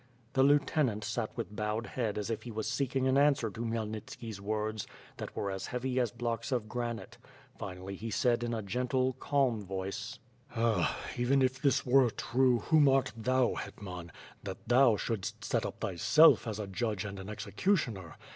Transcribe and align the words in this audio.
The 0.33 0.41
lieutenant 0.41 1.03
sat 1.03 1.29
with 1.37 1.55
bowed 1.55 1.85
head 1.85 2.17
as 2.17 2.31
if 2.31 2.41
he 2.41 2.49
was 2.49 2.67
seeking 2.67 3.05
an 3.07 3.19
answer 3.19 3.51
to 3.51 3.61
Khmyelnitski's 3.61 4.41
words, 4.41 4.87
that 5.17 5.35
were 5.35 5.51
as 5.51 5.67
heavy 5.67 5.99
as 5.99 6.09
blocks 6.11 6.51
of 6.51 6.67
granite; 6.67 7.19
finally 7.59 7.93
he 7.95 8.09
said 8.09 8.43
in 8.43 8.51
a 8.51 8.63
gentle, 8.63 9.13
calm 9.19 9.63
voice: 9.63 10.17
"Ah! 10.55 10.97
even 11.17 11.43
if 11.43 11.61
this 11.61 11.85
were 11.85 12.09
true, 12.09 12.61
whom 12.61 12.89
art 12.89 13.11
thou, 13.15 13.53
Hetman, 13.53 14.11
that 14.41 14.67
thou 14.67 14.97
shouldst 14.97 15.43
set 15.45 15.67
up 15.67 15.81
thyself 15.81 16.47
as 16.47 16.57
a 16.57 16.65
judge 16.65 17.05
and 17.05 17.19
an 17.19 17.29
executioner? 17.29 18.15